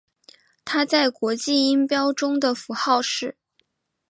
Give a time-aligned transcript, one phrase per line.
[0.65, 3.37] 它在国际音标中的符号是。